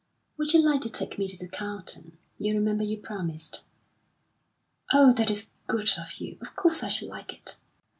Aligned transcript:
"Would 0.35 0.53
you 0.53 0.59
like 0.63 0.81
to 0.81 0.89
take 0.89 1.19
me 1.19 1.27
to 1.27 1.37
the 1.37 1.47
Carlton? 1.47 2.17
You 2.39 2.55
remember 2.55 2.83
you 2.83 2.97
promised." 2.97 3.61
"Oh, 4.91 5.13
that 5.13 5.29
is 5.29 5.51
good 5.67 5.91
of 5.99 6.13
you! 6.15 6.39
Of 6.41 6.55
course 6.55 6.81
I 6.81 6.87
should 6.87 7.09
like 7.09 7.31
it!" 7.35 7.57